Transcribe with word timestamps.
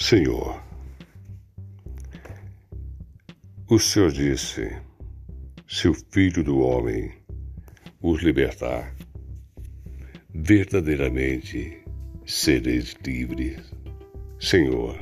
Senhor, 0.00 0.62
o 3.68 3.80
Senhor 3.80 4.12
disse: 4.12 4.70
se 5.66 5.88
o 5.88 5.92
Filho 5.92 6.44
do 6.44 6.60
Homem 6.60 7.12
os 8.00 8.22
libertar, 8.22 8.94
verdadeiramente 10.32 11.82
sereis 12.24 12.96
livres. 13.04 13.60
Senhor, 14.38 14.96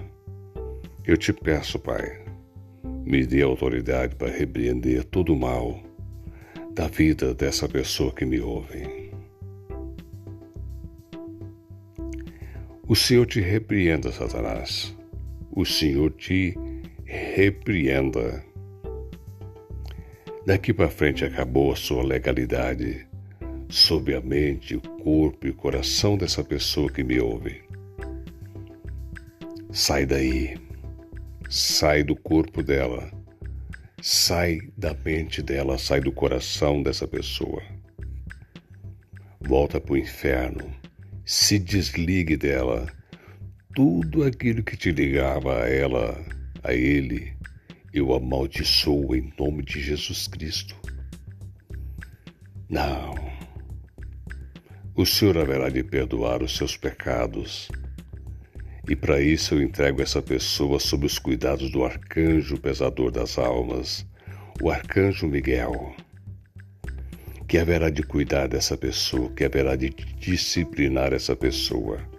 eu 1.06 1.18
te 1.18 1.30
peço, 1.30 1.78
Pai, 1.78 2.24
me 3.04 3.26
dê 3.26 3.42
autoridade 3.42 4.16
para 4.16 4.32
repreender 4.32 5.04
todo 5.04 5.34
o 5.34 5.38
mal 5.38 5.78
da 6.72 6.88
vida 6.88 7.34
dessa 7.34 7.68
pessoa 7.68 8.12
que 8.12 8.24
me 8.24 8.40
ouve. 8.40 9.06
O 12.88 12.94
Senhor 12.94 13.26
te 13.26 13.40
repreenda, 13.40 14.12
Satanás. 14.12 14.95
O 15.56 15.64
Senhor 15.64 16.12
te 16.12 16.54
repreenda. 17.06 18.44
Daqui 20.44 20.70
para 20.70 20.90
frente 20.90 21.24
acabou 21.24 21.72
a 21.72 21.76
sua 21.76 22.02
legalidade 22.02 23.08
sobre 23.70 24.14
a 24.14 24.20
mente, 24.20 24.76
o 24.76 24.82
corpo 24.82 25.46
e 25.46 25.50
o 25.50 25.54
coração 25.54 26.18
dessa 26.18 26.44
pessoa 26.44 26.92
que 26.92 27.02
me 27.02 27.18
ouve. 27.18 27.62
Sai 29.70 30.04
daí, 30.04 30.58
sai 31.48 32.04
do 32.04 32.14
corpo 32.14 32.62
dela, 32.62 33.10
sai 34.02 34.60
da 34.76 34.92
mente 34.92 35.40
dela, 35.40 35.78
sai 35.78 36.02
do 36.02 36.12
coração 36.12 36.82
dessa 36.82 37.08
pessoa. 37.08 37.62
Volta 39.40 39.80
para 39.80 39.94
o 39.94 39.96
inferno, 39.96 40.70
se 41.24 41.58
desligue 41.58 42.36
dela. 42.36 42.95
Tudo 43.76 44.24
aquilo 44.24 44.62
que 44.62 44.74
te 44.74 44.90
ligava 44.90 45.62
a 45.62 45.68
ela, 45.68 46.18
a 46.64 46.72
ele, 46.72 47.36
eu 47.92 48.14
amaldiçoo 48.14 49.14
em 49.14 49.30
nome 49.38 49.62
de 49.62 49.82
Jesus 49.82 50.26
Cristo. 50.26 50.74
Não. 52.70 53.14
O 54.94 55.04
Senhor 55.04 55.36
haverá 55.36 55.68
de 55.68 55.82
perdoar 55.84 56.42
os 56.42 56.56
seus 56.56 56.74
pecados. 56.74 57.68
E 58.88 58.96
para 58.96 59.20
isso 59.20 59.56
eu 59.56 59.62
entrego 59.62 60.00
essa 60.00 60.22
pessoa 60.22 60.80
sob 60.80 61.04
os 61.04 61.18
cuidados 61.18 61.70
do 61.70 61.84
arcanjo 61.84 62.56
pesador 62.56 63.10
das 63.10 63.36
almas, 63.36 64.06
o 64.62 64.70
arcanjo 64.70 65.26
Miguel, 65.26 65.94
que 67.46 67.58
haverá 67.58 67.90
de 67.90 68.02
cuidar 68.02 68.48
dessa 68.48 68.74
pessoa, 68.74 69.30
que 69.32 69.44
haverá 69.44 69.76
de 69.76 69.90
disciplinar 69.90 71.12
essa 71.12 71.36
pessoa. 71.36 72.15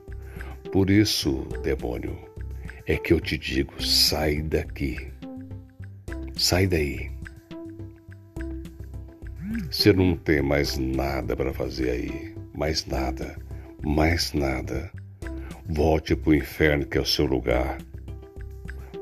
Por 0.71 0.89
isso, 0.89 1.47
demônio, 1.63 2.17
é 2.85 2.97
que 2.97 3.13
eu 3.13 3.19
te 3.19 3.37
digo: 3.37 3.81
sai 3.81 4.41
daqui, 4.41 5.11
sai 6.35 6.67
daí. 6.67 7.11
Você 9.71 9.91
não 9.91 10.15
tem 10.15 10.41
mais 10.41 10.77
nada 10.77 11.35
para 11.35 11.53
fazer 11.53 11.89
aí 11.89 12.37
mais 12.57 12.87
nada, 12.87 13.37
mais 13.85 14.33
nada. 14.33 14.91
Volte 15.69 16.15
para 16.15 16.31
o 16.31 16.35
inferno 16.35 16.85
que 16.85 16.97
é 16.97 17.01
o 17.01 17.05
seu 17.05 17.25
lugar. 17.25 17.77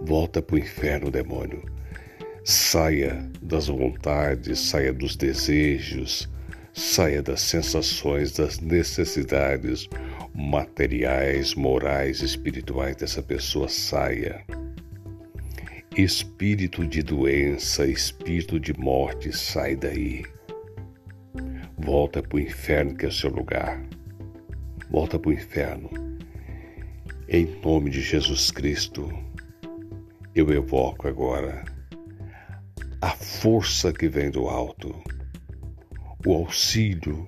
Volta 0.01 0.41
para 0.41 0.55
o 0.55 0.59
inferno, 0.59 1.09
demônio. 1.09 1.63
Saia 2.43 3.27
das 3.41 3.67
vontades, 3.67 4.59
saia 4.59 4.91
dos 4.91 5.15
desejos, 5.15 6.29
saia 6.73 7.21
das 7.21 7.41
sensações, 7.41 8.33
das 8.33 8.59
necessidades 8.59 9.87
materiais, 10.35 11.55
morais, 11.55 12.21
espirituais 12.21 12.97
dessa 12.97 13.23
pessoa. 13.23 13.69
Saia. 13.69 14.45
Espírito 15.95 16.85
de 16.85 17.01
doença, 17.01 17.87
espírito 17.87 18.59
de 18.59 18.77
morte, 18.77 19.31
sai 19.31 19.77
daí. 19.77 20.25
Volta 21.77 22.21
para 22.21 22.35
o 22.35 22.39
inferno 22.39 22.95
que 22.95 23.05
é 23.05 23.07
o 23.07 23.11
seu 23.11 23.29
lugar. 23.29 23.81
Volta 24.89 25.17
para 25.17 25.29
o 25.29 25.33
inferno. 25.33 25.89
Em 27.29 27.45
nome 27.63 27.89
de 27.89 28.01
Jesus 28.01 28.51
Cristo, 28.51 29.09
eu 30.35 30.51
evoco 30.51 31.07
agora 31.07 31.63
a 33.01 33.11
força 33.11 33.93
que 33.93 34.09
vem 34.09 34.29
do 34.29 34.49
alto, 34.49 35.01
o 36.25 36.33
auxílio 36.33 37.27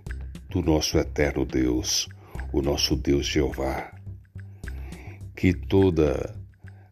do 0.50 0.62
nosso 0.62 0.98
eterno 0.98 1.46
Deus, 1.46 2.10
o 2.52 2.62
nosso 2.62 2.96
Deus 2.96 3.26
Jeová. 3.26 3.92
Que 5.36 5.54
toda 5.54 6.36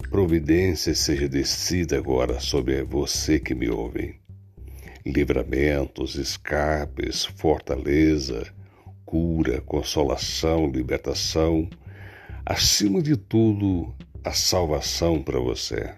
providência 0.09 0.93
seja 0.93 1.27
descida 1.27 1.97
agora 1.97 2.39
sobre 2.39 2.83
você 2.83 3.39
que 3.39 3.55
me 3.55 3.69
ouve 3.69 4.19
livramentos, 5.05 6.15
escapes, 6.15 7.25
fortaleza, 7.25 8.51
cura, 9.05 9.61
consolação, 9.61 10.67
libertação, 10.67 11.69
acima 12.43 13.01
de 13.01 13.15
tudo, 13.15 13.93
a 14.23 14.31
salvação 14.31 15.21
para 15.21 15.39
você. 15.39 15.93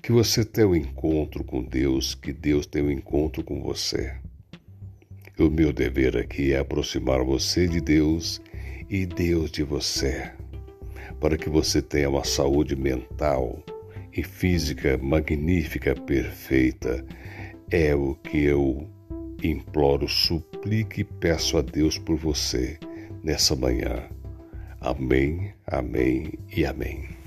Que 0.00 0.12
você 0.12 0.44
tenha 0.44 0.68
um 0.68 0.76
encontro 0.76 1.42
com 1.42 1.62
Deus, 1.62 2.14
que 2.14 2.32
Deus 2.32 2.64
tenha 2.64 2.84
um 2.84 2.90
encontro 2.90 3.42
com 3.42 3.60
você. 3.60 4.16
O 5.38 5.48
meu 5.48 5.72
dever 5.72 6.16
aqui 6.16 6.52
é 6.52 6.58
aproximar 6.58 7.22
você 7.22 7.68
de 7.68 7.80
Deus 7.80 8.40
e 8.90 9.06
Deus 9.06 9.52
de 9.52 9.62
você, 9.62 10.32
para 11.20 11.36
que 11.36 11.48
você 11.48 11.80
tenha 11.80 12.10
uma 12.10 12.24
saúde 12.24 12.74
mental 12.74 13.62
e 14.12 14.24
física 14.24 14.98
magnífica, 14.98 15.94
perfeita 15.94 17.04
é 17.70 17.94
o 17.94 18.16
que 18.16 18.44
eu 18.44 18.88
imploro, 19.40 20.08
suplique 20.08 21.02
e 21.02 21.04
peço 21.04 21.56
a 21.56 21.62
Deus 21.62 21.98
por 21.98 22.16
você 22.16 22.76
nessa 23.22 23.54
manhã. 23.54 24.08
Amém, 24.80 25.52
amém 25.66 26.32
e 26.54 26.66
amém. 26.66 27.17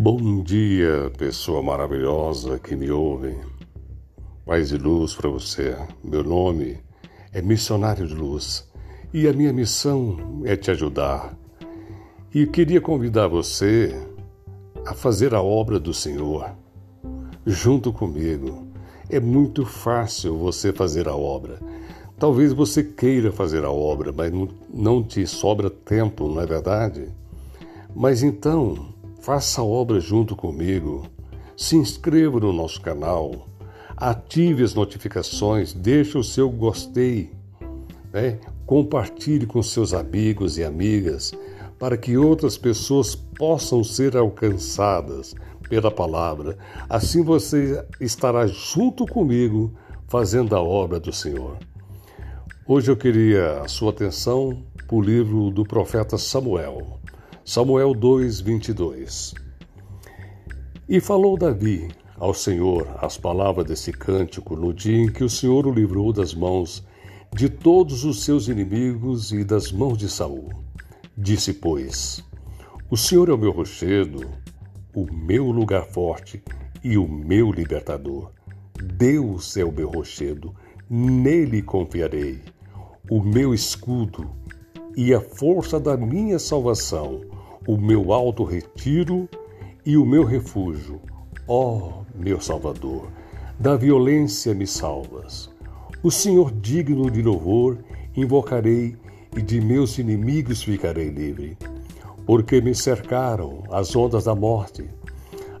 Bom 0.00 0.44
dia, 0.44 1.10
pessoa 1.18 1.60
maravilhosa 1.60 2.56
que 2.56 2.76
me 2.76 2.88
ouve. 2.88 3.36
Paz 4.46 4.70
e 4.70 4.76
luz 4.78 5.16
para 5.16 5.28
você. 5.28 5.76
Meu 6.04 6.22
nome 6.22 6.78
é 7.32 7.42
Missionário 7.42 8.06
de 8.06 8.14
Luz 8.14 8.70
e 9.12 9.26
a 9.26 9.32
minha 9.32 9.52
missão 9.52 10.42
é 10.44 10.54
te 10.54 10.70
ajudar. 10.70 11.36
E 12.32 12.46
queria 12.46 12.80
convidar 12.80 13.26
você 13.26 13.92
a 14.86 14.94
fazer 14.94 15.34
a 15.34 15.42
obra 15.42 15.80
do 15.80 15.92
Senhor 15.92 16.48
junto 17.44 17.92
comigo. 17.92 18.68
É 19.10 19.18
muito 19.18 19.66
fácil 19.66 20.38
você 20.38 20.72
fazer 20.72 21.08
a 21.08 21.16
obra. 21.16 21.58
Talvez 22.20 22.52
você 22.52 22.84
queira 22.84 23.32
fazer 23.32 23.64
a 23.64 23.70
obra, 23.72 24.12
mas 24.12 24.32
não 24.72 25.02
te 25.02 25.26
sobra 25.26 25.68
tempo, 25.68 26.28
não 26.28 26.40
é 26.40 26.46
verdade? 26.46 27.08
Mas 27.96 28.22
então, 28.22 28.96
Faça 29.20 29.60
a 29.60 29.64
obra 29.64 30.00
junto 30.00 30.36
comigo. 30.36 31.06
Se 31.56 31.76
inscreva 31.76 32.38
no 32.38 32.52
nosso 32.52 32.80
canal. 32.80 33.48
Ative 33.96 34.62
as 34.62 34.74
notificações. 34.74 35.72
Deixe 35.72 36.16
o 36.16 36.22
seu 36.22 36.48
gostei. 36.48 37.32
Né? 38.12 38.38
Compartilhe 38.64 39.44
com 39.46 39.62
seus 39.62 39.92
amigos 39.92 40.56
e 40.56 40.64
amigas 40.64 41.32
para 41.78 41.96
que 41.96 42.16
outras 42.16 42.56
pessoas 42.58 43.14
possam 43.14 43.84
ser 43.84 44.16
alcançadas 44.16 45.34
pela 45.68 45.90
palavra. 45.90 46.56
Assim 46.88 47.22
você 47.22 47.84
estará 48.00 48.46
junto 48.46 49.06
comigo 49.06 49.72
fazendo 50.06 50.56
a 50.56 50.62
obra 50.62 50.98
do 50.98 51.12
Senhor. 51.12 51.58
Hoje 52.66 52.90
eu 52.90 52.96
queria 52.96 53.62
a 53.62 53.68
sua 53.68 53.90
atenção 53.90 54.62
para 54.86 54.96
o 54.96 55.02
livro 55.02 55.50
do 55.50 55.64
profeta 55.64 56.16
Samuel. 56.18 56.97
Samuel 57.48 57.94
2, 57.94 58.42
22. 58.42 59.34
E 60.86 61.00
falou 61.00 61.34
Davi 61.34 61.88
ao 62.18 62.34
Senhor 62.34 62.86
as 63.00 63.16
palavras 63.16 63.64
desse 63.66 63.90
cântico 63.90 64.54
no 64.54 64.70
dia 64.70 64.98
em 64.98 65.10
que 65.10 65.24
o 65.24 65.30
Senhor 65.30 65.66
o 65.66 65.72
livrou 65.72 66.12
das 66.12 66.34
mãos 66.34 66.86
de 67.34 67.48
todos 67.48 68.04
os 68.04 68.22
seus 68.22 68.48
inimigos 68.48 69.32
e 69.32 69.44
das 69.44 69.72
mãos 69.72 69.96
de 69.96 70.10
Saul. 70.10 70.50
Disse, 71.16 71.54
pois: 71.54 72.22
O 72.90 72.98
Senhor 72.98 73.30
é 73.30 73.32
o 73.32 73.38
meu 73.38 73.50
rochedo, 73.50 74.28
o 74.94 75.10
meu 75.10 75.50
lugar 75.50 75.86
forte 75.86 76.42
e 76.84 76.98
o 76.98 77.08
meu 77.08 77.50
libertador. 77.50 78.30
Deus 78.74 79.56
é 79.56 79.64
o 79.64 79.72
meu 79.72 79.88
rochedo, 79.88 80.54
nele 80.90 81.62
confiarei, 81.62 82.42
o 83.10 83.22
meu 83.22 83.54
escudo 83.54 84.30
e 84.94 85.14
a 85.14 85.20
força 85.22 85.80
da 85.80 85.96
minha 85.96 86.38
salvação 86.38 87.37
o 87.68 87.76
meu 87.76 88.14
alto 88.14 88.44
retiro 88.44 89.28
e 89.84 89.98
o 89.98 90.06
meu 90.06 90.24
refúgio. 90.24 90.98
Ó 91.46 91.76
oh, 91.76 91.92
meu 92.14 92.40
Salvador, 92.40 93.10
da 93.60 93.76
violência 93.76 94.54
me 94.54 94.66
salvas. 94.66 95.50
O 96.02 96.10
Senhor 96.10 96.50
digno 96.50 97.10
de 97.10 97.20
louvor 97.20 97.76
invocarei 98.16 98.96
e 99.36 99.42
de 99.42 99.60
meus 99.60 99.98
inimigos 99.98 100.62
ficarei 100.62 101.10
livre. 101.10 101.58
Porque 102.24 102.58
me 102.58 102.74
cercaram 102.74 103.62
as 103.70 103.94
ondas 103.94 104.24
da 104.24 104.34
morte, 104.34 104.88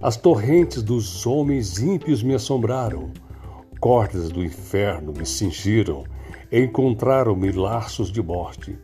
as 0.00 0.16
torrentes 0.16 0.82
dos 0.82 1.26
homens 1.26 1.78
ímpios 1.78 2.22
me 2.22 2.34
assombraram, 2.34 3.10
cordas 3.80 4.30
do 4.30 4.42
inferno 4.42 5.12
me 5.12 5.26
cingiram, 5.26 6.04
encontraram-me 6.50 7.52
laços 7.52 8.10
de 8.10 8.22
morte. 8.22 8.78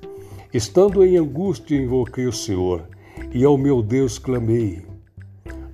Estando 0.53 1.03
em 1.03 1.17
angústia, 1.17 1.75
invoquei 1.75 2.27
o 2.27 2.33
Senhor 2.33 2.87
e 3.35 3.45
ao 3.45 3.59
meu 3.59 3.83
Deus 3.83 4.17
clamei. 4.17 4.83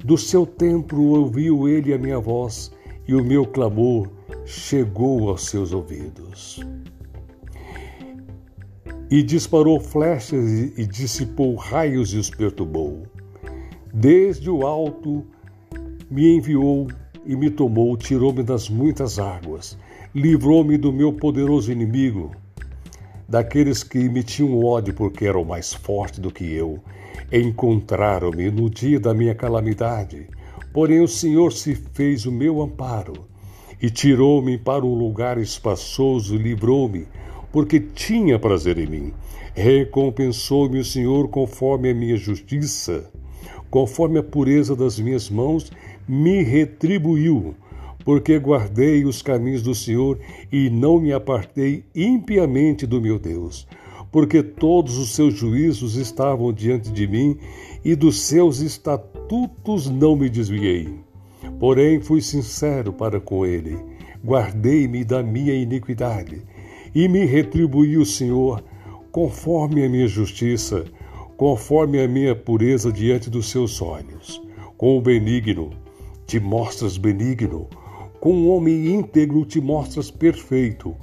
Do 0.03 0.17
seu 0.17 0.47
templo 0.47 1.03
ouviu 1.19 1.69
ele 1.69 1.93
a 1.93 1.99
minha 1.99 2.19
voz 2.19 2.73
e 3.07 3.15
o 3.15 3.23
meu 3.23 3.47
clamor 3.47 4.09
chegou 4.47 5.29
aos 5.29 5.45
seus 5.47 5.73
ouvidos. 5.73 6.59
E 9.11 9.23
disparou 9.23 9.79
flechas 9.79 10.51
e 10.79 10.87
dissipou 10.87 11.55
raios 11.55 12.15
e 12.15 12.17
os 12.17 12.31
perturbou. 12.31 13.03
Desde 13.93 14.49
o 14.49 14.67
alto 14.67 15.25
me 16.11 16.37
enviou 16.37 16.89
e 17.27 17.37
me 17.37 17.51
tomou, 17.51 17.95
tirou-me 17.97 18.43
das 18.43 18.71
muitas 18.71 19.19
águas, 19.19 19.77
livrou-me 20.15 20.79
do 20.79 20.93
meu 20.93 21.13
poderoso 21.13 21.71
inimigo, 21.71 22.31
daqueles 23.31 23.83
que 23.83 24.11
me 24.11 24.23
tinham 24.23 24.63
ódio 24.63 24.93
porque 24.93 25.25
eram 25.25 25.45
mais 25.45 25.73
forte 25.73 26.21
do 26.21 26.31
que 26.31 26.45
eu 26.53 26.79
Encontraram-me 27.33 28.51
no 28.51 28.69
dia 28.69 28.99
da 28.99 29.15
minha 29.15 29.37
calamidade, 29.37 30.27
porém 30.73 31.01
o 31.01 31.07
Senhor 31.07 31.53
se 31.53 31.77
fez 31.77 32.27
o 32.27 32.33
meu 32.33 32.61
amparo 32.61 33.29
e 33.81 33.89
tirou-me 33.89 34.59
para 34.59 34.85
um 34.85 34.95
lugar 34.95 35.39
espaçoso, 35.39 36.37
livrou-me, 36.37 37.07
porque 37.53 37.79
tinha 37.79 38.37
prazer 38.37 38.79
em 38.79 38.87
mim. 38.87 39.13
Recompensou-me 39.55 40.81
o 40.81 40.85
Senhor 40.85 41.29
conforme 41.29 41.91
a 41.91 41.95
minha 41.95 42.17
justiça, 42.17 43.09
conforme 43.71 44.19
a 44.19 44.25
pureza 44.25 44.75
das 44.75 44.99
minhas 44.99 45.31
mãos, 45.31 45.71
me 46.09 46.43
retribuiu, 46.43 47.55
porque 48.05 48.39
guardei 48.39 49.05
os 49.05 49.23
caminhos 49.23 49.63
do 49.63 49.75
Senhor 49.75 50.19
e 50.51 50.71
não 50.71 51.01
me 51.01 51.13
apartei 51.13 51.85
impiamente 51.95 52.87
do 52.87 53.01
meu 53.01 53.19
Deus 53.19 53.67
porque 54.11 54.43
todos 54.43 54.99
os 54.99 55.15
seus 55.15 55.35
juízos 55.35 55.97
estavam 55.97 56.53
diante 56.53 56.91
de 56.91 57.07
mim 57.07 57.39
e 57.85 57.95
dos 57.95 58.21
seus 58.21 58.61
estatutos 58.61 59.89
não 59.89 60.17
me 60.17 60.29
desviei. 60.29 61.01
Porém, 61.59 62.01
fui 62.01 62.21
sincero 62.21 62.93
para 62.93 63.21
com 63.21 63.47
ele, 63.47 63.79
guardei-me 64.25 65.05
da 65.05 65.23
minha 65.23 65.55
iniquidade 65.55 66.43
e 66.95 67.09
me 67.09 67.25
retribuiu 67.25 68.03
o 68.03 68.07
Senhor 68.07 68.63
conforme 69.13 69.85
a 69.85 69.89
minha 69.89 70.09
justiça, 70.09 70.85
conforme 71.37 72.03
a 72.03 72.09
minha 72.09 72.35
pureza 72.35 72.93
diante 72.93 73.31
dos 73.31 73.49
seus 73.49 73.81
olhos. 73.81 74.43
Com 74.77 74.99
o 74.99 75.01
benigno 75.01 75.71
te 76.27 76.39
mostras 76.39 76.97
benigno, 76.97 77.69
com 78.21 78.33
o 78.33 78.49
homem 78.49 78.95
íntegro 78.95 79.45
te 79.45 79.61
mostras 79.61 80.11
perfeito, 80.11 80.95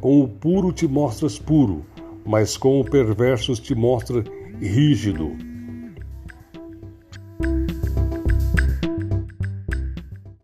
com 0.00 0.20
o 0.20 0.28
puro 0.28 0.72
te 0.72 0.86
mostras 0.86 1.38
puro 1.38 1.84
mas 2.24 2.56
com 2.56 2.80
o 2.80 2.84
perverso 2.84 3.54
te 3.54 3.74
mostra 3.74 4.24
rígido. 4.60 5.53